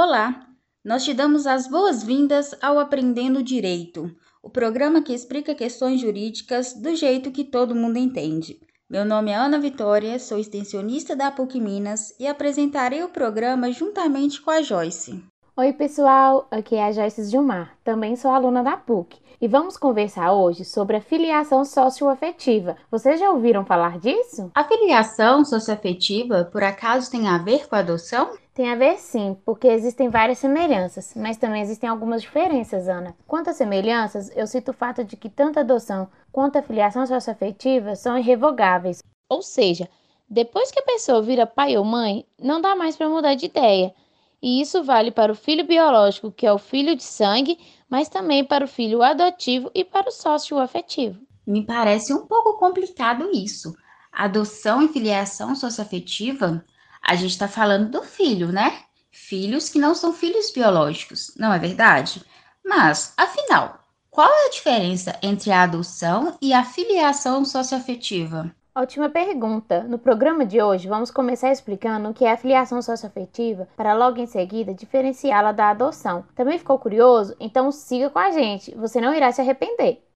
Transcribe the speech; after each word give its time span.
Olá, 0.00 0.46
nós 0.84 1.04
te 1.04 1.12
damos 1.12 1.44
as 1.44 1.66
boas-vindas 1.66 2.54
ao 2.62 2.78
Aprendendo 2.78 3.42
Direito, 3.42 4.08
o 4.40 4.48
programa 4.48 5.02
que 5.02 5.12
explica 5.12 5.56
questões 5.56 6.00
jurídicas 6.00 6.72
do 6.72 6.94
jeito 6.94 7.32
que 7.32 7.42
todo 7.42 7.74
mundo 7.74 7.98
entende. 7.98 8.60
Meu 8.88 9.04
nome 9.04 9.32
é 9.32 9.34
Ana 9.34 9.58
Vitória, 9.58 10.16
sou 10.20 10.38
extensionista 10.38 11.16
da 11.16 11.32
PUC 11.32 11.60
Minas 11.60 12.14
e 12.20 12.28
apresentarei 12.28 13.02
o 13.02 13.08
programa 13.08 13.72
juntamente 13.72 14.40
com 14.40 14.52
a 14.52 14.62
Joyce. 14.62 15.20
Oi, 15.56 15.72
pessoal, 15.72 16.46
aqui 16.48 16.76
é 16.76 16.84
a 16.84 16.92
Joyce 16.92 17.24
Gilmar, 17.24 17.76
também 17.82 18.14
sou 18.14 18.30
aluna 18.30 18.62
da 18.62 18.76
PUC 18.76 19.18
e 19.40 19.46
vamos 19.46 19.76
conversar 19.76 20.32
hoje 20.32 20.64
sobre 20.64 20.96
a 20.96 21.00
filiação 21.00 21.64
socioafetiva. 21.64 22.76
Vocês 22.90 23.20
já 23.20 23.30
ouviram 23.30 23.64
falar 23.64 23.98
disso? 23.98 24.50
A 24.54 24.64
filiação 24.64 25.44
socioafetiva, 25.44 26.48
por 26.50 26.62
acaso, 26.62 27.10
tem 27.10 27.28
a 27.28 27.38
ver 27.38 27.68
com 27.68 27.76
a 27.76 27.78
adoção? 27.78 28.30
Tem 28.52 28.72
a 28.72 28.74
ver 28.74 28.98
sim, 28.98 29.36
porque 29.44 29.68
existem 29.68 30.08
várias 30.08 30.38
semelhanças, 30.38 31.14
mas 31.14 31.36
também 31.36 31.62
existem 31.62 31.88
algumas 31.88 32.22
diferenças, 32.22 32.88
Ana. 32.88 33.14
Quanto 33.26 33.50
às 33.50 33.56
semelhanças, 33.56 34.32
eu 34.36 34.46
cito 34.48 34.72
o 34.72 34.74
fato 34.74 35.04
de 35.04 35.16
que 35.16 35.28
tanto 35.28 35.58
a 35.58 35.62
adoção 35.62 36.08
quanto 36.32 36.58
a 36.58 36.62
filiação 36.62 37.06
socioafetiva 37.06 37.94
são 37.94 38.18
irrevogáveis. 38.18 39.00
Ou 39.28 39.42
seja, 39.42 39.88
depois 40.28 40.72
que 40.72 40.80
a 40.80 40.84
pessoa 40.84 41.22
vira 41.22 41.46
pai 41.46 41.76
ou 41.76 41.84
mãe, 41.84 42.26
não 42.38 42.60
dá 42.60 42.74
mais 42.74 42.96
para 42.96 43.08
mudar 43.08 43.34
de 43.34 43.46
ideia. 43.46 43.94
E 44.42 44.60
isso 44.60 44.82
vale 44.82 45.10
para 45.10 45.32
o 45.32 45.36
filho 45.36 45.66
biológico, 45.66 46.30
que 46.30 46.46
é 46.46 46.52
o 46.52 46.58
filho 46.58 46.94
de 46.94 47.02
sangue, 47.02 47.58
mas 47.88 48.08
também 48.08 48.44
para 48.44 48.64
o 48.64 48.68
filho 48.68 49.02
adotivo 49.02 49.70
e 49.74 49.84
para 49.84 50.08
o 50.08 50.12
sócio 50.12 50.58
afetivo. 50.58 51.20
Me 51.46 51.64
parece 51.64 52.12
um 52.12 52.26
pouco 52.26 52.58
complicado 52.58 53.30
isso. 53.32 53.74
Adoção 54.12 54.82
e 54.82 54.88
filiação 54.88 55.54
socioafetiva 55.54 56.64
a 57.02 57.14
gente 57.14 57.30
está 57.30 57.48
falando 57.48 57.90
do 57.90 58.02
filho, 58.02 58.52
né? 58.52 58.82
Filhos 59.10 59.68
que 59.68 59.78
não 59.78 59.94
são 59.94 60.12
filhos 60.12 60.50
biológicos, 60.50 61.32
não 61.36 61.52
é 61.52 61.58
verdade? 61.58 62.24
Mas, 62.64 63.14
afinal, 63.16 63.80
qual 64.10 64.28
é 64.28 64.46
a 64.46 64.50
diferença 64.50 65.18
entre 65.22 65.50
a 65.50 65.62
adoção 65.62 66.36
e 66.40 66.52
a 66.52 66.64
filiação 66.64 67.44
socioafetiva? 67.44 68.54
Ótima 68.80 69.08
pergunta. 69.08 69.82
No 69.82 69.98
programa 69.98 70.46
de 70.46 70.62
hoje, 70.62 70.86
vamos 70.86 71.10
começar 71.10 71.50
explicando 71.50 72.10
o 72.10 72.14
que 72.14 72.24
é 72.24 72.30
a 72.30 72.36
filiação 72.36 72.80
socioafetiva 72.80 73.66
para 73.76 73.92
logo 73.92 74.20
em 74.20 74.26
seguida 74.26 74.72
diferenciá-la 74.72 75.50
da 75.50 75.70
adoção. 75.70 76.24
Também 76.36 76.60
ficou 76.60 76.78
curioso? 76.78 77.34
Então 77.40 77.72
siga 77.72 78.08
com 78.08 78.20
a 78.20 78.30
gente, 78.30 78.72
você 78.76 79.00
não 79.00 79.12
irá 79.12 79.32
se 79.32 79.40
arrepender. 79.40 80.07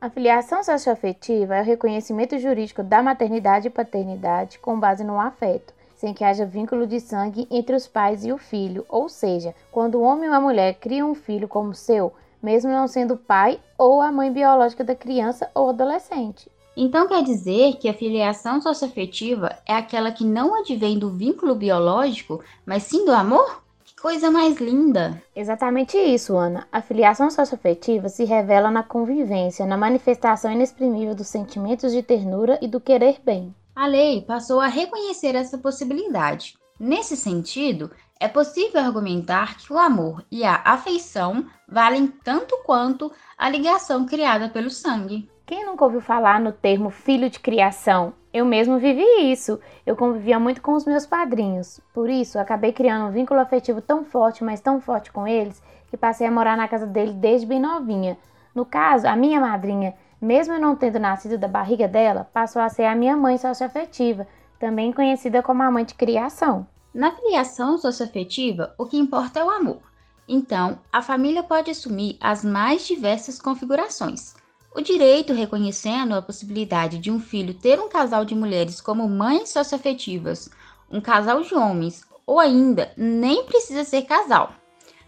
A 0.00 0.08
filiação 0.08 0.62
socioafetiva 0.62 1.56
é 1.56 1.60
o 1.60 1.64
reconhecimento 1.64 2.38
jurídico 2.38 2.84
da 2.84 3.02
maternidade 3.02 3.66
e 3.66 3.70
paternidade 3.70 4.56
com 4.60 4.78
base 4.78 5.02
no 5.02 5.18
afeto, 5.18 5.74
sem 5.96 6.14
que 6.14 6.22
haja 6.22 6.46
vínculo 6.46 6.86
de 6.86 7.00
sangue 7.00 7.48
entre 7.50 7.74
os 7.74 7.88
pais 7.88 8.24
e 8.24 8.30
o 8.30 8.38
filho, 8.38 8.86
ou 8.88 9.08
seja, 9.08 9.56
quando 9.72 9.96
o 9.96 10.02
homem 10.02 10.28
ou 10.28 10.36
a 10.36 10.40
mulher 10.40 10.74
cria 10.74 11.04
um 11.04 11.16
filho 11.16 11.48
como 11.48 11.74
seu, 11.74 12.12
mesmo 12.40 12.70
não 12.70 12.86
sendo 12.86 13.14
o 13.14 13.18
pai 13.18 13.58
ou 13.76 14.00
a 14.00 14.12
mãe 14.12 14.32
biológica 14.32 14.84
da 14.84 14.94
criança 14.94 15.50
ou 15.52 15.70
adolescente. 15.70 16.48
Então 16.76 17.08
quer 17.08 17.24
dizer 17.24 17.74
que 17.78 17.88
a 17.88 17.94
filiação 17.94 18.62
socioafetiva 18.62 19.58
é 19.66 19.74
aquela 19.74 20.12
que 20.12 20.24
não 20.24 20.54
advém 20.54 20.96
do 20.96 21.10
vínculo 21.10 21.56
biológico, 21.56 22.40
mas 22.64 22.84
sim 22.84 23.04
do 23.04 23.10
amor? 23.10 23.64
Coisa 24.00 24.30
mais 24.30 24.58
linda! 24.58 25.22
Exatamente 25.34 25.96
isso, 25.98 26.36
Ana. 26.36 26.66
A 26.70 26.80
filiação 26.80 27.30
socioafetiva 27.30 28.08
se 28.08 28.24
revela 28.24 28.70
na 28.70 28.82
convivência, 28.82 29.66
na 29.66 29.76
manifestação 29.76 30.50
inexprimível 30.50 31.14
dos 31.14 31.26
sentimentos 31.26 31.92
de 31.92 32.02
ternura 32.02 32.58
e 32.62 32.68
do 32.68 32.80
querer 32.80 33.20
bem. 33.24 33.54
A 33.74 33.86
lei 33.86 34.22
passou 34.22 34.60
a 34.60 34.66
reconhecer 34.66 35.34
essa 35.34 35.58
possibilidade. 35.58 36.56
Nesse 36.80 37.16
sentido, 37.16 37.90
é 38.20 38.28
possível 38.28 38.80
argumentar 38.80 39.56
que 39.56 39.72
o 39.72 39.78
amor 39.78 40.24
e 40.30 40.44
a 40.44 40.60
afeição 40.64 41.46
valem 41.68 42.06
tanto 42.06 42.56
quanto 42.64 43.12
a 43.36 43.48
ligação 43.48 44.06
criada 44.06 44.48
pelo 44.48 44.70
sangue. 44.70 45.28
Quem 45.46 45.64
nunca 45.64 45.84
ouviu 45.84 46.00
falar 46.00 46.40
no 46.40 46.52
termo 46.52 46.90
filho 46.90 47.30
de 47.30 47.40
criação? 47.40 48.12
Eu 48.32 48.44
mesmo 48.44 48.78
vivi 48.78 49.04
isso. 49.32 49.58
Eu 49.86 49.96
convivia 49.96 50.38
muito 50.38 50.60
com 50.60 50.72
os 50.72 50.84
meus 50.84 51.06
padrinhos. 51.06 51.80
Por 51.94 52.10
isso, 52.10 52.38
acabei 52.38 52.72
criando 52.72 53.06
um 53.06 53.12
vínculo 53.12 53.40
afetivo 53.40 53.80
tão 53.80 54.04
forte, 54.04 54.44
mas 54.44 54.60
tão 54.60 54.80
forte 54.80 55.10
com 55.10 55.26
eles, 55.26 55.62
que 55.88 55.96
passei 55.96 56.26
a 56.26 56.30
morar 56.30 56.56
na 56.56 56.68
casa 56.68 56.86
dele 56.86 57.12
desde 57.12 57.46
bem 57.46 57.58
novinha. 57.58 58.18
No 58.54 58.66
caso, 58.66 59.06
a 59.06 59.16
minha 59.16 59.40
madrinha, 59.40 59.94
mesmo 60.20 60.58
não 60.58 60.76
tendo 60.76 60.98
nascido 60.98 61.38
da 61.38 61.48
barriga 61.48 61.88
dela, 61.88 62.28
passou 62.32 62.60
a 62.60 62.68
ser 62.68 62.84
a 62.84 62.94
minha 62.94 63.16
mãe 63.16 63.38
socioafetiva, 63.38 64.26
também 64.58 64.92
conhecida 64.92 65.42
como 65.42 65.62
a 65.62 65.70
mãe 65.70 65.84
de 65.84 65.94
criação. 65.94 66.66
Na 66.92 67.12
criação 67.12 67.78
socioafetiva, 67.78 68.74
o 68.76 68.84
que 68.84 68.98
importa 68.98 69.40
é 69.40 69.44
o 69.44 69.50
amor. 69.50 69.80
Então, 70.28 70.78
a 70.92 71.00
família 71.00 71.42
pode 71.42 71.70
assumir 71.70 72.18
as 72.20 72.44
mais 72.44 72.86
diversas 72.86 73.40
configurações 73.40 74.34
o 74.74 74.80
direito 74.80 75.32
reconhecendo 75.32 76.14
a 76.14 76.22
possibilidade 76.22 76.98
de 76.98 77.10
um 77.10 77.18
filho 77.18 77.54
ter 77.54 77.80
um 77.80 77.88
casal 77.88 78.24
de 78.24 78.34
mulheres 78.34 78.80
como 78.80 79.08
mães 79.08 79.50
socioafetivas, 79.50 80.50
um 80.90 81.00
casal 81.00 81.42
de 81.42 81.54
homens, 81.54 82.02
ou 82.26 82.38
ainda 82.38 82.92
nem 82.96 83.44
precisa 83.44 83.84
ser 83.84 84.02
casal. 84.02 84.52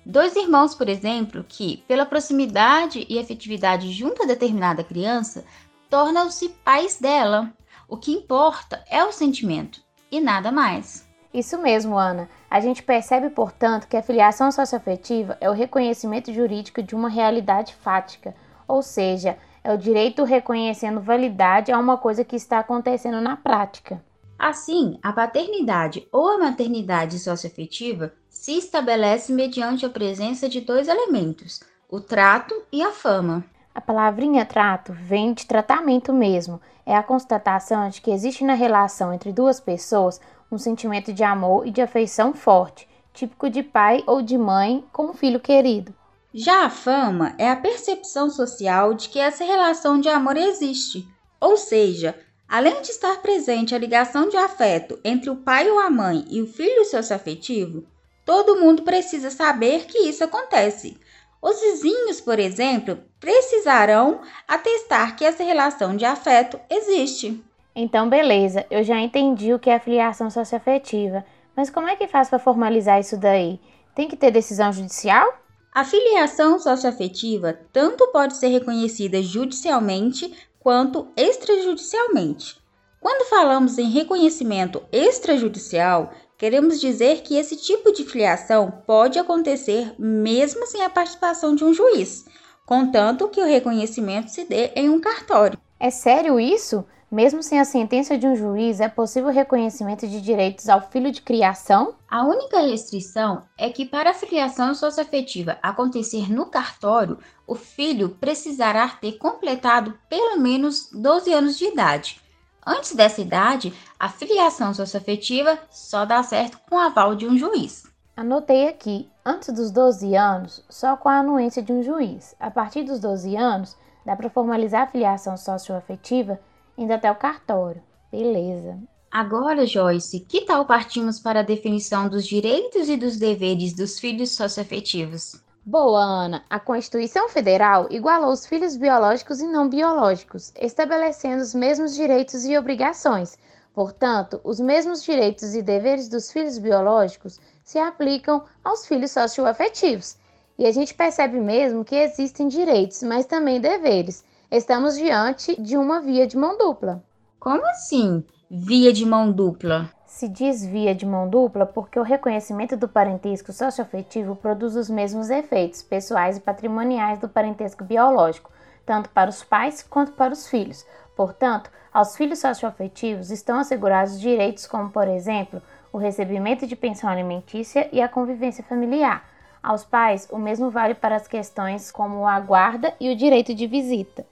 Dois 0.04 0.34
irmãos, 0.34 0.75
por 0.75 0.88
exemplo, 0.88 1.44
que, 1.47 1.84
pela 1.87 2.06
proximidade 2.06 3.06
e 3.09 3.19
afetividade 3.19 3.93
junto 3.93 4.22
a 4.22 4.26
determinada 4.26 4.82
criança, 4.82 5.44
tornam-se 5.91 6.49
pais 6.65 6.99
dela. 6.99 7.53
O 7.87 7.97
que 7.97 8.12
importa 8.12 8.82
é 8.88 9.04
o 9.04 9.12
sentimento 9.12 9.82
e 10.10 10.20
nada 10.20 10.50
mais. 10.50 11.06
Isso 11.32 11.59
mesmo, 11.59 11.97
Ana. 11.97 12.28
A 12.50 12.60
gente 12.60 12.82
percebe, 12.82 13.31
portanto, 13.31 13.87
que 13.87 13.97
a 13.97 14.03
filiação 14.03 14.50
socioafetiva 14.50 15.37
é 15.41 15.49
o 15.49 15.54
reconhecimento 15.54 16.32
jurídico 16.32 16.82
de 16.82 16.94
uma 16.94 17.09
realidade 17.09 17.75
fática, 17.75 18.34
ou 18.66 18.82
seja, 18.82 19.38
é 19.62 19.72
o 19.72 19.78
direito 19.78 20.25
reconhecendo 20.25 21.00
validade 21.00 21.71
a 21.71 21.78
uma 21.78 21.97
coisa 21.97 22.25
que 22.25 22.37
está 22.37 22.59
acontecendo 22.59 23.21
na 23.21 23.37
prática. 23.37 24.03
Assim, 24.38 24.98
a 25.03 25.12
paternidade 25.12 26.09
ou 26.10 26.28
a 26.28 26.38
maternidade 26.38 27.19
socioafetiva 27.19 28.12
se 28.28 28.56
estabelece 28.56 29.32
mediante 29.32 29.84
a 29.84 29.91
presença 29.91 30.49
de 30.49 30.62
dois 30.62 30.88
elementos, 30.88 31.60
o 31.91 32.00
trato 32.00 32.54
e 32.72 32.82
a 32.82 32.91
fama. 32.91 33.44
A 33.75 33.81
palavrinha 33.81 34.47
trato 34.47 34.93
vem 34.93 35.34
de 35.34 35.47
tratamento 35.47 36.12
mesmo. 36.12 36.60
É 36.87 36.97
a 36.97 37.03
constatação 37.03 37.88
de 37.88 38.00
que 38.00 38.10
existe 38.10 38.43
na 38.43 38.54
relação 38.54 39.12
entre 39.12 39.32
duas 39.32 39.60
pessoas 39.60 40.20
um 40.50 40.59
sentimento 40.59 41.12
de 41.12 41.22
amor 41.22 41.66
e 41.66 41.70
de 41.70 41.81
afeição 41.81 42.34
forte, 42.34 42.88
típico 43.12 43.49
de 43.49 43.62
pai 43.62 44.03
ou 44.06 44.22
de 44.22 44.37
mãe 44.37 44.84
com 44.93 45.10
um 45.10 45.12
filho 45.12 45.38
querido. 45.38 45.94
Já 46.33 46.65
a 46.65 46.71
fama 46.71 47.35
é 47.39 47.51
a 47.51 47.57
percepção 47.57 48.31
social 48.31 48.95
de 48.95 49.09
que 49.09 49.19
essa 49.19 49.43
relação 49.43 50.01
de 50.01 50.09
amor 50.09 50.37
existe, 50.37 51.05
ou 51.41 51.57
seja, 51.57 52.17
além 52.49 52.81
de 52.83 52.91
estar 52.91 53.21
presente 53.21 53.75
a 53.75 53.79
ligação 53.79 54.29
de 54.29 54.37
afeto 54.37 55.01
entre 55.05 55.29
o 55.29 55.35
pai 55.35 55.69
ou 55.69 55.81
a 55.81 55.91
mãe 55.91 56.25
e 56.31 56.41
o 56.41 56.47
filho 56.47 56.85
socioafetivo, 56.85 57.85
todo 58.25 58.61
mundo 58.61 58.83
precisa 58.83 59.29
saber 59.29 59.87
que 59.87 59.99
isso 59.99 60.23
acontece. 60.23 60.97
Os 61.43 61.61
vizinhos, 61.61 62.21
por 62.21 62.39
exemplo, 62.39 62.99
precisarão 63.19 64.21
atestar 64.47 65.17
que 65.17 65.25
essa 65.25 65.43
relação 65.43 65.97
de 65.97 66.05
afeto 66.05 66.61
existe. 66.71 67.43
Então, 67.75 68.09
beleza, 68.09 68.65
eu 68.71 68.85
já 68.85 69.01
entendi 69.01 69.53
o 69.53 69.59
que 69.59 69.71
é 69.71 69.81
filiação 69.81 70.31
socioafetiva, 70.31 71.25
mas 71.57 71.71
como 71.71 71.89
é 71.89 71.97
que 71.97 72.07
faz 72.07 72.29
para 72.29 72.39
formalizar 72.39 73.01
isso 73.01 73.17
daí? 73.17 73.59
Tem 73.97 74.07
que 74.07 74.17
ter 74.17 74.31
decisão 74.31 74.73
judicial? 74.73 75.40
A 75.72 75.84
filiação 75.84 76.58
socioafetiva 76.58 77.56
tanto 77.72 78.08
pode 78.08 78.37
ser 78.37 78.49
reconhecida 78.49 79.22
judicialmente 79.22 80.34
quanto 80.58 81.06
extrajudicialmente. 81.17 82.61
Quando 83.00 83.28
falamos 83.28 83.78
em 83.78 83.88
reconhecimento 83.88 84.82
extrajudicial, 84.90 86.12
queremos 86.37 86.81
dizer 86.81 87.22
que 87.22 87.37
esse 87.37 87.56
tipo 87.56 87.93
de 87.93 88.05
filiação 88.05 88.82
pode 88.84 89.19
acontecer 89.19 89.94
mesmo 89.96 90.67
sem 90.67 90.82
a 90.82 90.90
participação 90.90 91.55
de 91.55 91.64
um 91.64 91.73
juiz, 91.73 92.26
contanto 92.66 93.28
que 93.28 93.40
o 93.40 93.46
reconhecimento 93.46 94.28
se 94.28 94.44
dê 94.44 94.73
em 94.75 94.90
um 94.90 95.00
cartório. 95.00 95.58
É 95.78 95.88
sério 95.88 96.40
isso? 96.40 96.84
Mesmo 97.11 97.43
sem 97.43 97.59
a 97.59 97.65
sentença 97.65 98.17
de 98.17 98.25
um 98.25 98.37
juiz, 98.37 98.79
é 98.79 98.89
possível 98.89 99.31
reconhecimento 99.31 100.07
de 100.07 100.21
direitos 100.21 100.69
ao 100.69 100.81
filho 100.81 101.11
de 101.11 101.21
criação? 101.21 101.95
A 102.09 102.25
única 102.25 102.61
restrição 102.61 103.43
é 103.59 103.69
que, 103.69 103.85
para 103.85 104.11
a 104.11 104.15
filiação 104.15 104.73
socioafetiva 104.77 105.59
acontecer 105.61 106.33
no 106.33 106.47
cartório, 106.47 107.19
o 107.49 107.57
filho 107.57 108.11
precisará 108.11 108.89
ter 108.91 109.19
completado 109.19 109.99
pelo 110.09 110.39
menos 110.39 110.89
12 110.93 111.33
anos 111.33 111.59
de 111.59 111.65
idade. 111.65 112.21
Antes 112.65 112.95
dessa 112.95 113.21
idade, 113.21 113.75
a 113.99 114.09
filiação 114.09 114.73
socioafetiva 114.73 115.59
só 115.69 116.05
dá 116.05 116.23
certo 116.23 116.61
com 116.71 116.77
o 116.77 116.79
aval 116.79 117.17
de 117.17 117.27
um 117.27 117.37
juiz. 117.37 117.91
Anotei 118.17 118.69
aqui, 118.69 119.11
antes 119.27 119.53
dos 119.53 119.73
12 119.73 120.15
anos, 120.15 120.65
só 120.69 120.97
com 120.97 121.09
a 121.09 121.19
anuência 121.19 121.61
de 121.61 121.73
um 121.73 121.83
juiz. 121.83 122.37
A 122.39 122.53
partir 122.53 122.85
dos 122.85 123.01
12 123.01 123.35
anos, 123.35 123.77
dá 124.07 124.15
para 124.15 124.31
formalizar 124.31 124.83
a 124.83 124.87
filiação 124.87 125.37
socioafetiva 125.37 126.39
indo 126.81 126.93
até 126.93 127.12
o 127.12 127.15
cartório. 127.15 127.82
Beleza. 128.11 128.79
Agora, 129.11 129.67
Joyce, 129.67 130.21
que 130.21 130.41
tal 130.41 130.65
partimos 130.65 131.21
para 131.21 131.41
a 131.41 131.44
definição 131.44 132.09
dos 132.09 132.27
direitos 132.27 132.88
e 132.88 132.97
dos 132.97 133.19
deveres 133.19 133.75
dos 133.75 133.99
filhos 133.99 134.31
socioafetivos? 134.31 135.37
Boa, 135.65 136.00
Ana. 136.00 136.43
A 136.49 136.59
Constituição 136.59 137.29
Federal 137.29 137.87
igualou 137.91 138.32
os 138.32 138.47
filhos 138.47 138.77
biológicos 138.77 139.41
e 139.41 139.47
não 139.47 139.69
biológicos, 139.69 140.53
estabelecendo 140.59 141.43
os 141.43 141.55
mesmos 141.55 141.94
direitos 141.94 142.47
e 142.47 142.56
obrigações. 142.56 143.37
Portanto, 143.75 144.41
os 144.43 144.59
mesmos 144.59 145.03
direitos 145.03 145.55
e 145.55 145.61
deveres 145.61 146.09
dos 146.09 146.33
filhos 146.33 146.56
biológicos 146.56 147.38
se 147.62 147.79
aplicam 147.79 148.43
aos 148.65 148.87
filhos 148.87 149.11
socioafetivos. 149.11 150.17
E 150.59 150.67
a 150.67 150.73
gente 150.73 150.94
percebe 150.94 151.38
mesmo 151.38 151.85
que 151.85 151.94
existem 151.94 152.49
direitos, 152.49 153.03
mas 153.03 153.26
também 153.26 153.61
deveres. 153.61 154.25
Estamos 154.50 154.97
diante 154.97 155.61
de 155.62 155.76
uma 155.76 156.00
via 156.00 156.26
de 156.26 156.37
mão 156.37 156.58
dupla. 156.58 157.05
Como 157.38 157.64
assim, 157.67 158.25
via 158.50 158.93
de 158.93 159.06
mão 159.06 159.31
dupla? 159.31 159.88
se 160.05 160.29
diz 160.29 160.67
via 160.67 160.93
de 160.93 161.06
mão 161.06 161.29
dupla 161.29 161.64
porque 161.64 161.99
o 161.99 162.02
reconhecimento 162.02 162.76
do 162.76 162.88
parentesco 162.88 163.52
socioafetivo 163.52 164.35
produz 164.35 164.75
os 164.75 164.91
mesmos 164.91 165.31
efeitos 165.31 165.82
pessoais 165.82 166.37
e 166.37 166.41
patrimoniais 166.41 167.20
do 167.20 167.29
parentesco 167.29 167.85
biológico, 167.85 168.50
tanto 168.85 169.08
para 169.11 169.31
os 169.31 169.44
pais 169.44 169.85
quanto 169.85 170.12
para 170.12 170.32
os 170.32 170.49
filhos. 170.49 170.85
Portanto, 171.14 171.70
aos 171.94 172.17
filhos 172.17 172.41
socioafetivos 172.41 173.31
estão 173.31 173.61
assegurados 173.61 174.20
direitos 174.20 174.67
como, 174.67 174.91
por 174.91 175.06
exemplo, 175.06 175.62
o 175.93 175.97
recebimento 175.97 176.67
de 176.67 176.75
pensão 176.75 177.08
alimentícia 177.08 177.88
e 177.93 178.02
a 178.02 178.08
convivência 178.08 178.64
familiar. 178.64 179.25
Aos 179.62 179.85
pais, 179.85 180.29
o 180.29 180.38
mesmo 180.38 180.70
vale 180.70 180.94
para 180.94 181.14
as 181.14 181.29
questões 181.29 181.93
como 181.93 182.26
a 182.26 182.41
guarda 182.41 182.93
e 182.99 183.11
o 183.11 183.17
direito 183.17 183.55
de 183.55 183.69
visita. 183.69 184.26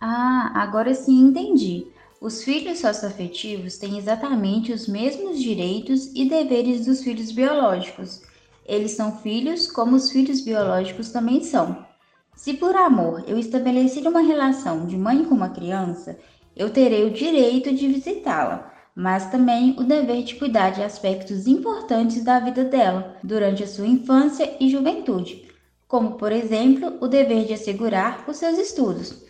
Ah, 0.00 0.52
agora 0.54 0.94
sim 0.94 1.20
entendi. 1.20 1.86
Os 2.20 2.42
filhos 2.42 2.78
socioafetivos 2.78 3.76
têm 3.76 3.98
exatamente 3.98 4.72
os 4.72 4.88
mesmos 4.88 5.38
direitos 5.38 6.10
e 6.14 6.26
deveres 6.26 6.86
dos 6.86 7.02
filhos 7.02 7.30
biológicos. 7.30 8.22
Eles 8.64 8.92
são 8.92 9.18
filhos 9.18 9.70
como 9.70 9.96
os 9.96 10.10
filhos 10.10 10.40
biológicos 10.40 11.10
também 11.10 11.42
são. 11.42 11.84
Se 12.34 12.54
por 12.54 12.74
amor 12.74 13.24
eu 13.26 13.38
estabelecer 13.38 14.06
uma 14.08 14.22
relação 14.22 14.86
de 14.86 14.96
mãe 14.96 15.22
com 15.24 15.34
uma 15.34 15.50
criança, 15.50 16.18
eu 16.56 16.70
terei 16.70 17.04
o 17.04 17.10
direito 17.10 17.70
de 17.74 17.86
visitá-la, 17.86 18.72
mas 18.94 19.30
também 19.30 19.76
o 19.78 19.84
dever 19.84 20.22
de 20.22 20.36
cuidar 20.36 20.70
de 20.70 20.82
aspectos 20.82 21.46
importantes 21.46 22.24
da 22.24 22.40
vida 22.40 22.64
dela 22.64 23.16
durante 23.22 23.62
a 23.62 23.66
sua 23.66 23.86
infância 23.86 24.56
e 24.58 24.70
juventude, 24.70 25.46
como, 25.86 26.12
por 26.12 26.32
exemplo, 26.32 26.96
o 27.02 27.06
dever 27.06 27.44
de 27.44 27.52
assegurar 27.52 28.24
os 28.26 28.38
seus 28.38 28.58
estudos 28.58 29.28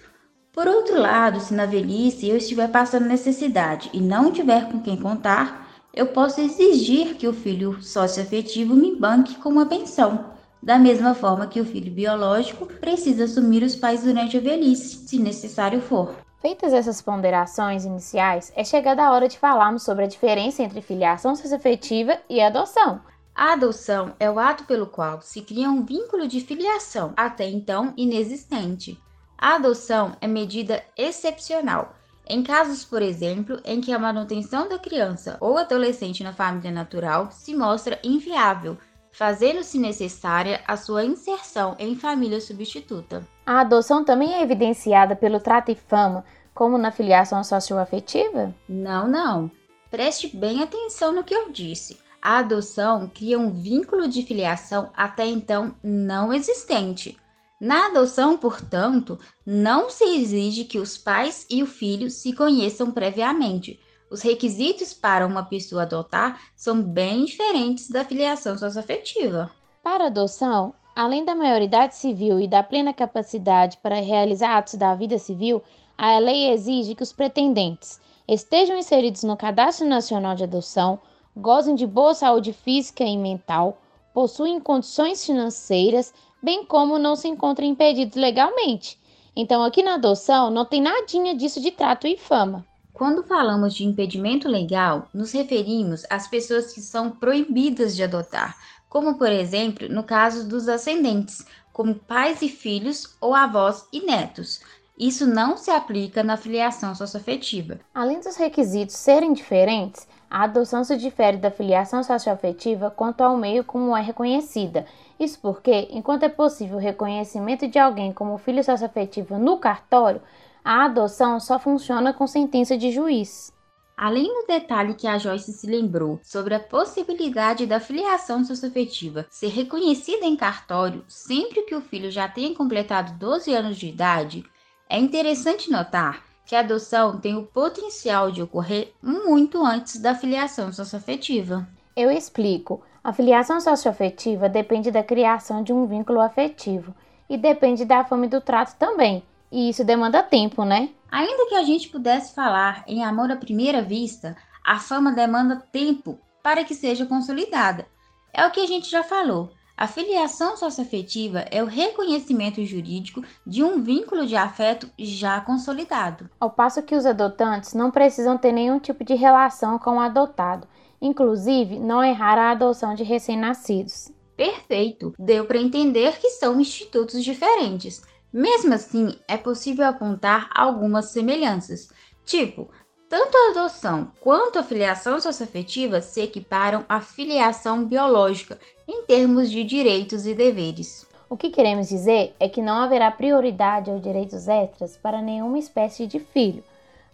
por 0.52 0.66
outro 0.66 1.00
lado, 1.00 1.40
se 1.40 1.54
na 1.54 1.64
velhice 1.64 2.28
eu 2.28 2.36
estiver 2.36 2.68
passando 2.68 3.06
necessidade 3.06 3.88
e 3.92 4.00
não 4.00 4.32
tiver 4.32 4.68
com 4.68 4.80
quem 4.80 4.96
contar, 4.96 5.68
eu 5.94 6.06
posso 6.06 6.40
exigir 6.40 7.14
que 7.14 7.26
o 7.26 7.32
filho 7.32 7.82
socioafetivo 7.82 8.74
me 8.74 8.94
banque 8.96 9.36
com 9.36 9.48
uma 9.48 9.66
pensão, 9.66 10.30
da 10.62 10.78
mesma 10.78 11.14
forma 11.14 11.46
que 11.46 11.60
o 11.60 11.64
filho 11.64 11.92
biológico 11.92 12.66
precisa 12.66 13.24
assumir 13.24 13.62
os 13.62 13.74
pais 13.74 14.02
durante 14.02 14.36
a 14.36 14.40
velhice, 14.40 15.08
se 15.08 15.18
necessário 15.18 15.80
for. 15.80 16.14
Feitas 16.40 16.72
essas 16.72 17.02
ponderações 17.02 17.84
iniciais, 17.84 18.52
é 18.56 18.64
chegada 18.64 19.04
a 19.04 19.12
hora 19.12 19.28
de 19.28 19.38
falarmos 19.38 19.82
sobre 19.82 20.04
a 20.04 20.08
diferença 20.08 20.62
entre 20.62 20.80
filiação 20.80 21.36
socioafetiva 21.36 22.18
e 22.28 22.40
adoção. 22.40 23.00
A 23.34 23.52
adoção 23.52 24.12
é 24.18 24.30
o 24.30 24.38
ato 24.38 24.64
pelo 24.64 24.86
qual 24.86 25.20
se 25.22 25.42
cria 25.42 25.70
um 25.70 25.84
vínculo 25.84 26.26
de 26.26 26.40
filiação, 26.40 27.12
até 27.16 27.48
então 27.48 27.92
inexistente. 27.96 28.98
A 29.40 29.54
adoção 29.54 30.14
é 30.20 30.26
medida 30.26 30.84
excepcional. 30.94 31.94
Em 32.28 32.42
casos, 32.42 32.84
por 32.84 33.00
exemplo, 33.00 33.58
em 33.64 33.80
que 33.80 33.90
a 33.90 33.98
manutenção 33.98 34.68
da 34.68 34.78
criança 34.78 35.38
ou 35.40 35.56
adolescente 35.56 36.22
na 36.22 36.34
família 36.34 36.70
natural 36.70 37.30
se 37.32 37.56
mostra 37.56 37.98
inviável, 38.04 38.76
fazendo-se 39.10 39.78
necessária 39.78 40.60
a 40.68 40.76
sua 40.76 41.06
inserção 41.06 41.74
em 41.78 41.96
família 41.96 42.38
substituta. 42.38 43.26
A 43.46 43.60
adoção 43.60 44.04
também 44.04 44.34
é 44.34 44.42
evidenciada 44.42 45.16
pelo 45.16 45.40
trato 45.40 45.70
e 45.70 45.74
fama, 45.74 46.22
como 46.52 46.76
na 46.76 46.92
filiação 46.92 47.42
socioafetiva? 47.42 48.54
Não, 48.68 49.08
não. 49.08 49.50
Preste 49.90 50.36
bem 50.36 50.62
atenção 50.62 51.12
no 51.12 51.24
que 51.24 51.34
eu 51.34 51.50
disse. 51.50 51.98
A 52.20 52.40
adoção 52.40 53.10
cria 53.12 53.38
um 53.38 53.50
vínculo 53.50 54.06
de 54.06 54.22
filiação 54.22 54.90
até 54.94 55.24
então 55.24 55.74
não 55.82 56.30
existente. 56.30 57.18
Na 57.60 57.88
adoção, 57.88 58.38
portanto, 58.38 59.18
não 59.44 59.90
se 59.90 60.04
exige 60.04 60.64
que 60.64 60.78
os 60.78 60.96
pais 60.96 61.46
e 61.50 61.62
o 61.62 61.66
filho 61.66 62.10
se 62.10 62.32
conheçam 62.32 62.90
previamente. 62.90 63.78
Os 64.10 64.22
requisitos 64.22 64.94
para 64.94 65.26
uma 65.26 65.44
pessoa 65.44 65.82
adotar 65.82 66.40
são 66.56 66.82
bem 66.82 67.26
diferentes 67.26 67.90
da 67.90 68.02
filiação 68.02 68.56
socioafetiva. 68.56 69.50
Para 69.82 70.06
adoção, 70.06 70.72
além 70.96 71.22
da 71.22 71.34
maioridade 71.34 71.96
civil 71.96 72.40
e 72.40 72.48
da 72.48 72.62
plena 72.62 72.94
capacidade 72.94 73.76
para 73.82 74.00
realizar 74.00 74.56
atos 74.56 74.74
da 74.74 74.94
vida 74.94 75.18
civil, 75.18 75.62
a 75.98 76.18
lei 76.18 76.50
exige 76.50 76.94
que 76.94 77.02
os 77.02 77.12
pretendentes 77.12 78.00
estejam 78.26 78.76
inseridos 78.78 79.22
no 79.22 79.36
Cadastro 79.36 79.86
Nacional 79.86 80.34
de 80.34 80.44
Adoção, 80.44 80.98
gozem 81.36 81.74
de 81.74 81.86
boa 81.86 82.14
saúde 82.14 82.54
física 82.54 83.04
e 83.04 83.18
mental, 83.18 83.78
possuem 84.14 84.58
condições 84.58 85.24
financeiras, 85.24 86.12
bem 86.42 86.64
como 86.64 86.98
não 86.98 87.16
se 87.16 87.28
encontrem 87.28 87.70
impedidos 87.70 88.16
legalmente. 88.16 88.98
Então, 89.34 89.62
aqui 89.62 89.82
na 89.82 89.94
adoção, 89.94 90.50
não 90.50 90.64
tem 90.64 90.82
nadinha 90.82 91.34
disso 91.34 91.60
de 91.60 91.70
trato 91.70 92.06
e 92.06 92.16
fama. 92.16 92.66
Quando 92.92 93.22
falamos 93.22 93.74
de 93.74 93.84
impedimento 93.84 94.48
legal, 94.48 95.08
nos 95.14 95.32
referimos 95.32 96.04
às 96.10 96.28
pessoas 96.28 96.72
que 96.74 96.80
são 96.80 97.10
proibidas 97.10 97.96
de 97.96 98.02
adotar, 98.02 98.56
como 98.88 99.16
por 99.16 99.30
exemplo 99.30 99.88
no 99.88 100.02
caso 100.02 100.46
dos 100.46 100.68
ascendentes, 100.68 101.46
como 101.72 101.94
pais 101.94 102.42
e 102.42 102.48
filhos 102.48 103.16
ou 103.20 103.34
avós 103.34 103.86
e 103.92 104.00
netos. 104.00 104.60
Isso 104.98 105.26
não 105.26 105.56
se 105.56 105.70
aplica 105.70 106.22
na 106.22 106.36
filiação 106.36 106.94
socioafetiva. 106.94 107.80
Além 107.94 108.20
dos 108.20 108.36
requisitos 108.36 108.96
serem 108.96 109.32
diferentes, 109.32 110.06
a 110.30 110.44
adoção 110.44 110.84
se 110.84 110.96
difere 110.96 111.36
da 111.36 111.50
filiação 111.50 112.02
socioafetiva 112.02 112.90
quanto 112.90 113.22
ao 113.22 113.36
meio 113.36 113.64
como 113.64 113.96
é 113.96 114.00
reconhecida 114.00 114.86
isso 115.20 115.38
porque, 115.42 115.88
enquanto 115.90 116.22
é 116.22 116.30
possível 116.30 116.78
o 116.78 116.80
reconhecimento 116.80 117.68
de 117.68 117.78
alguém 117.78 118.10
como 118.10 118.38
filho 118.38 118.64
socioafetivo 118.64 119.38
no 119.38 119.58
cartório, 119.58 120.22
a 120.64 120.86
adoção 120.86 121.38
só 121.38 121.58
funciona 121.58 122.14
com 122.14 122.26
sentença 122.26 122.76
de 122.76 122.90
juiz. 122.90 123.52
Além 123.94 124.24
do 124.24 124.46
detalhe 124.46 124.94
que 124.94 125.06
a 125.06 125.18
Joyce 125.18 125.52
se 125.52 125.66
lembrou 125.66 126.18
sobre 126.22 126.54
a 126.54 126.60
possibilidade 126.60 127.66
da 127.66 127.78
filiação 127.78 128.42
socioafetiva 128.42 129.26
ser 129.28 129.48
reconhecida 129.48 130.24
em 130.24 130.36
cartório 130.36 131.04
sempre 131.06 131.62
que 131.64 131.74
o 131.74 131.82
filho 131.82 132.10
já 132.10 132.26
tenha 132.26 132.54
completado 132.54 133.12
12 133.18 133.52
anos 133.52 133.76
de 133.76 133.88
idade, 133.88 134.42
é 134.88 134.98
interessante 134.98 135.70
notar 135.70 136.29
que 136.50 136.56
a 136.56 136.60
adoção 136.60 137.16
tem 137.16 137.36
o 137.36 137.44
potencial 137.44 138.28
de 138.28 138.42
ocorrer 138.42 138.92
muito 139.00 139.64
antes 139.64 140.00
da 140.00 140.16
filiação 140.16 140.72
socioafetiva. 140.72 141.64
Eu 141.96 142.10
explico. 142.10 142.82
A 143.04 143.12
filiação 143.12 143.60
socioafetiva 143.60 144.48
depende 144.48 144.90
da 144.90 145.00
criação 145.00 145.62
de 145.62 145.72
um 145.72 145.86
vínculo 145.86 146.18
afetivo 146.20 146.92
e 147.28 147.38
depende 147.38 147.84
da 147.84 148.04
fome 148.04 148.26
do 148.26 148.40
trato 148.40 148.74
também. 148.76 149.22
E 149.52 149.68
isso 149.68 149.84
demanda 149.84 150.24
tempo, 150.24 150.64
né? 150.64 150.88
Ainda 151.08 151.46
que 151.46 151.54
a 151.54 151.62
gente 151.62 151.88
pudesse 151.88 152.34
falar 152.34 152.82
em 152.84 153.04
amor 153.04 153.30
à 153.30 153.36
primeira 153.36 153.80
vista, 153.80 154.36
a 154.66 154.80
fama 154.80 155.12
demanda 155.12 155.64
tempo 155.70 156.18
para 156.42 156.64
que 156.64 156.74
seja 156.74 157.06
consolidada. 157.06 157.86
É 158.34 158.44
o 158.44 158.50
que 158.50 158.58
a 158.58 158.66
gente 158.66 158.90
já 158.90 159.04
falou. 159.04 159.52
A 159.80 159.86
filiação 159.86 160.58
socioafetiva 160.58 161.40
é 161.50 161.62
o 161.62 161.66
reconhecimento 161.66 162.62
jurídico 162.66 163.24
de 163.46 163.64
um 163.64 163.82
vínculo 163.82 164.26
de 164.26 164.36
afeto 164.36 164.90
já 164.98 165.40
consolidado. 165.40 166.28
Ao 166.38 166.50
passo 166.50 166.82
que 166.82 166.94
os 166.94 167.06
adotantes 167.06 167.72
não 167.72 167.90
precisam 167.90 168.36
ter 168.36 168.52
nenhum 168.52 168.78
tipo 168.78 169.02
de 169.02 169.14
relação 169.14 169.78
com 169.78 169.96
o 169.96 170.00
adotado 170.00 170.68
inclusive 171.00 171.78
não 171.78 172.04
errar 172.04 172.38
a 172.38 172.50
adoção 172.50 172.94
de 172.94 173.02
recém-nascidos. 173.02 174.12
Perfeito! 174.36 175.14
Deu 175.18 175.44
para 175.44 175.58
entender 175.58 176.18
que 176.18 176.30
são 176.30 176.60
institutos 176.60 177.22
diferentes. 177.22 178.02
Mesmo 178.32 178.74
assim, 178.74 179.16
é 179.26 179.36
possível 179.36 179.86
apontar 179.86 180.48
algumas 180.54 181.06
semelhanças, 181.06 181.88
tipo, 182.24 182.70
tanto 183.10 183.36
a 183.36 183.50
adoção 183.50 184.12
quanto 184.20 184.60
a 184.60 184.62
filiação 184.62 185.20
socioafetiva 185.20 186.00
se 186.00 186.22
equiparam 186.22 186.84
à 186.88 187.00
filiação 187.00 187.84
biológica 187.84 188.56
em 188.86 189.02
termos 189.02 189.50
de 189.50 189.64
direitos 189.64 190.28
e 190.28 190.34
deveres. 190.34 191.04
O 191.28 191.36
que 191.36 191.50
queremos 191.50 191.88
dizer 191.88 192.34
é 192.38 192.48
que 192.48 192.62
não 192.62 192.76
haverá 192.76 193.10
prioridade 193.10 193.90
aos 193.90 194.00
direitos 194.00 194.46
extras 194.46 194.96
para 194.96 195.20
nenhuma 195.20 195.58
espécie 195.58 196.06
de 196.06 196.20
filho, 196.20 196.62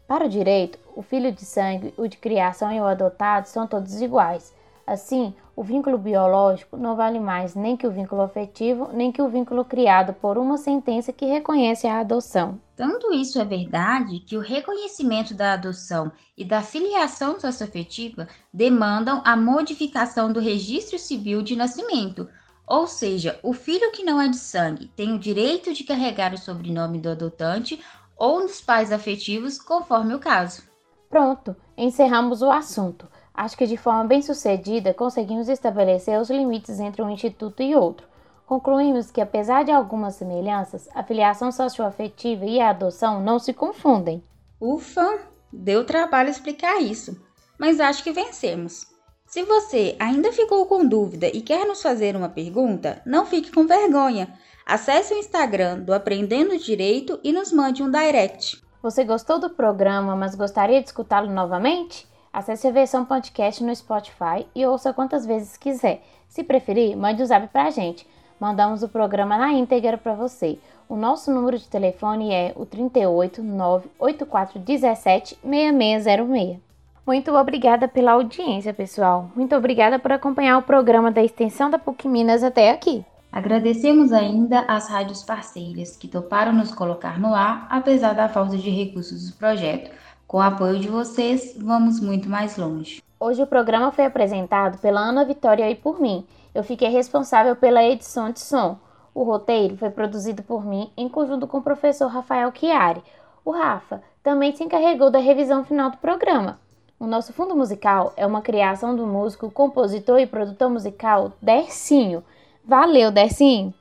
para 0.07 0.27
o 0.27 0.29
direito, 0.29 0.79
o 0.95 1.01
filho 1.03 1.33
de 1.33 1.45
sangue, 1.45 1.93
o 1.97 2.07
de 2.07 2.19
criação 2.19 2.71
e 2.71 2.79
o 2.79 2.85
adotado 2.85 3.49
são 3.49 3.67
todos 3.67 4.01
iguais. 4.01 4.55
Assim, 4.87 5.35
o 5.57 5.65
vínculo 5.65 5.99
biológico 5.99 6.77
não 6.77 6.95
vale 6.95 7.19
mais 7.19 7.55
nem 7.55 7.77
que 7.77 7.87
o 7.87 7.91
vínculo 7.91 8.21
afetivo, 8.21 8.91
nem 8.93 9.11
que 9.11 9.21
o 9.21 9.29
vínculo 9.29 9.65
criado 9.65 10.13
por 10.13 10.37
uma 10.39 10.59
sentença 10.59 11.13
que 11.13 11.25
reconhece 11.25 11.87
a 11.87 11.99
adoção. 11.99 12.61
Tanto 12.77 13.11
isso 13.11 13.41
é 13.41 13.45
verdade 13.45 14.21
que 14.21 14.37
o 14.37 14.41
reconhecimento 14.41 15.33
da 15.33 15.55
adoção 15.55 16.13
e 16.37 16.45
da 16.45 16.61
filiação 16.61 17.41
socioafetiva 17.41 18.29
demandam 18.53 19.23
a 19.25 19.35
modificação 19.35 20.31
do 20.31 20.41
registro 20.41 20.99
civil 20.99 21.41
de 21.41 21.57
nascimento, 21.57 22.29
ou 22.67 22.87
seja, 22.87 23.41
o 23.43 23.55
filho 23.55 23.91
que 23.93 24.05
não 24.05 24.21
é 24.21 24.29
de 24.29 24.37
sangue 24.37 24.89
tem 24.89 25.15
o 25.15 25.19
direito 25.19 25.73
de 25.73 25.85
carregar 25.85 26.35
o 26.35 26.39
sobrenome 26.39 26.99
do 26.99 27.09
adotante 27.09 27.81
ou 28.15 28.41
dos 28.41 28.61
pais 28.61 28.93
afetivos, 28.93 29.59
conforme 29.59 30.15
o 30.15 30.19
caso. 30.19 30.63
Pronto, 31.09 31.57
encerramos 31.79 32.43
o 32.43 32.51
assunto. 32.51 33.09
Acho 33.33 33.57
que 33.57 33.67
de 33.67 33.77
forma 33.77 34.05
bem 34.05 34.21
sucedida 34.21 34.93
conseguimos 34.93 35.49
estabelecer 35.49 36.21
os 36.21 36.29
limites 36.29 36.81
entre 36.81 37.03
um 37.03 37.11
instituto 37.11 37.63
e 37.63 37.75
outro. 37.75 38.07
Concluímos 38.47 39.11
que, 39.11 39.21
apesar 39.21 39.65
de 39.65 39.73
algumas 39.73 40.15
semelhanças, 40.15 40.89
a 40.95 41.03
filiação 41.03 41.51
socioafetiva 41.51 42.45
e 42.45 42.61
a 42.61 42.71
adoção 42.71 43.21
não 43.21 43.41
se 43.41 43.53
confundem. 43.53 44.23
Ufa, 44.61 45.19
deu 45.53 45.85
trabalho 45.85 46.31
explicar 46.31 46.81
isso, 46.81 47.21
mas 47.59 47.81
acho 47.81 48.05
que 48.05 48.13
vencemos. 48.13 48.87
Se 49.27 49.43
você 49.43 49.97
ainda 49.99 50.33
ficou 50.33 50.65
com 50.67 50.87
dúvida 50.87 51.27
e 51.27 51.43
quer 51.43 51.67
nos 51.67 51.83
fazer 51.83 52.15
uma 52.15 52.29
pergunta, 52.29 53.03
não 53.05 53.27
fique 53.27 53.51
com 53.51 53.67
vergonha. 53.67 54.33
Acesse 54.65 55.13
o 55.13 55.19
Instagram 55.19 55.81
do 55.81 55.93
Aprendendo 55.93 56.57
Direito 56.57 57.19
e 57.25 57.33
nos 57.33 57.53
mande 57.53 57.83
um 57.83 57.91
direct. 57.91 58.63
Você 58.81 59.03
gostou 59.03 59.41
do 59.41 59.51
programa, 59.51 60.15
mas 60.15 60.37
gostaria 60.37 60.81
de 60.81 60.87
escutá-lo 60.87 61.29
novamente? 61.29 62.07
Acesse 62.33 62.69
a 62.69 62.71
versão 62.71 63.05
podcast 63.05 63.65
no 63.65 63.75
Spotify 63.75 64.47
e 64.55 64.65
ouça 64.65 64.93
quantas 64.93 65.27
vezes 65.27 65.57
quiser. 65.57 66.05
Se 66.29 66.45
preferir, 66.45 66.97
mande 66.97 67.21
o 67.21 67.25
um 67.25 67.27
zap 67.27 67.49
pra 67.49 67.71
gente. 67.71 68.07
Mandamos 68.39 68.83
o 68.83 68.89
programa 68.89 69.39
na 69.39 69.53
íntegra 69.53 69.97
para 69.97 70.15
você. 70.15 70.59
O 70.89 70.95
nosso 70.95 71.33
número 71.33 71.59
de 71.59 71.69
telefone 71.69 72.33
é 72.33 72.53
o 72.55 72.67
38 72.67 73.43
98417 73.43 75.39
6606. 75.43 76.59
Muito 77.07 77.35
obrigada 77.35 77.89
pela 77.89 78.13
audiência, 78.13 78.75
pessoal. 78.75 79.31
Muito 79.35 79.55
obrigada 79.57 79.99
por 79.99 80.13
acompanhar 80.13 80.59
o 80.59 80.63
programa 80.63 81.11
da 81.11 81.23
extensão 81.23 81.71
da 81.71 81.79
PUC 81.79 82.07
Minas 82.07 82.43
até 82.43 82.71
aqui. 82.71 83.05
Agradecemos 83.33 84.13
ainda 84.13 84.61
às 84.69 84.89
rádios 84.89 85.23
parceiras 85.23 85.97
que 85.97 86.09
toparam 86.09 86.53
nos 86.53 86.75
colocar 86.75 87.19
no 87.19 87.35
ar, 87.35 87.67
apesar 87.71 88.13
da 88.13 88.29
falta 88.29 88.57
de 88.57 88.71
recursos 88.71 89.31
do 89.31 89.37
projeto. 89.37 89.91
Com 90.27 90.39
o 90.39 90.41
apoio 90.41 90.79
de 90.79 90.89
vocês, 90.89 91.55
vamos 91.57 92.01
muito 92.01 92.29
mais 92.29 92.57
longe. 92.57 93.03
Hoje 93.19 93.43
o 93.43 93.47
programa 93.47 93.93
foi 93.93 94.05
apresentado 94.05 94.79
pela 94.79 95.01
Ana 95.01 95.25
Vitória 95.25 95.71
e 95.71 95.75
por 95.75 96.01
mim. 96.01 96.27
Eu 96.57 96.65
fiquei 96.65 96.89
responsável 96.89 97.55
pela 97.55 97.85
edição 97.85 98.31
de 98.31 98.41
som. 98.41 98.79
O 99.15 99.25
roteiro 99.25 99.77
foi 99.77 99.91
produzido 99.91 100.43
por 100.43 100.65
mim 100.65 100.91
em 100.97 101.07
conjunto 101.07 101.47
com 101.47 101.59
o 101.59 101.63
professor 101.63 102.07
Rafael 102.07 102.51
Chiari. 102.51 103.03
O 103.45 103.51
Rafa 103.51 104.03
também 104.23 104.57
se 104.57 104.65
encarregou 104.65 105.11
da 105.11 105.19
revisão 105.19 105.67
final 105.67 105.91
do 105.91 105.99
programa. 105.99 106.59
O 106.99 107.07
nosso 107.07 107.35
fundo 107.35 107.55
musical 107.55 108.15
é 108.17 108.27
uma 108.27 108.41
criação 108.41 108.97
do 108.97 109.07
músico, 109.07 109.51
compositor 109.51 110.19
e 110.19 110.27
produtor 110.27 110.71
musical 110.71 111.35
Dercinho. 111.43 112.25
Valeu, 112.65 113.11
Dercinho! 113.11 113.75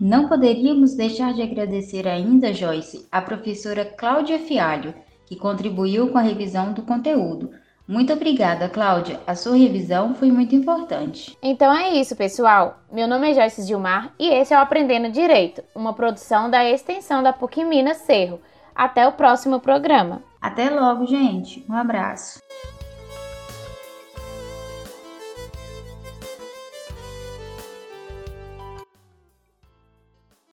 Não 0.00 0.28
poderíamos 0.28 0.94
deixar 0.94 1.34
de 1.34 1.42
agradecer 1.42 2.06
ainda, 2.06 2.52
Joyce, 2.52 3.08
a 3.10 3.20
professora 3.20 3.84
Cláudia 3.84 4.38
Fialho, 4.38 4.94
que 5.26 5.34
contribuiu 5.34 6.12
com 6.12 6.18
a 6.18 6.22
revisão 6.22 6.72
do 6.72 6.82
conteúdo. 6.82 7.50
Muito 7.88 8.12
obrigada, 8.12 8.68
Cláudia. 8.68 9.18
A 9.26 9.34
sua 9.34 9.56
revisão 9.56 10.14
foi 10.14 10.30
muito 10.30 10.54
importante. 10.54 11.34
Então 11.42 11.74
é 11.74 11.94
isso, 11.94 12.14
pessoal. 12.14 12.80
Meu 12.92 13.08
nome 13.08 13.30
é 13.30 13.34
Joyce 13.34 13.62
Gilmar 13.62 14.12
e 14.18 14.28
esse 14.28 14.52
é 14.52 14.58
o 14.58 14.60
Aprendendo 14.60 15.10
Direito, 15.10 15.64
uma 15.74 15.94
produção 15.94 16.50
da 16.50 16.68
extensão 16.68 17.22
da 17.22 17.32
PUC 17.32 17.64
Minas 17.64 17.96
Cerro. 17.96 18.42
Até 18.74 19.08
o 19.08 19.12
próximo 19.12 19.58
programa. 19.58 20.22
Até 20.38 20.68
logo, 20.68 21.06
gente. 21.06 21.64
Um 21.66 21.74
abraço. 21.74 22.40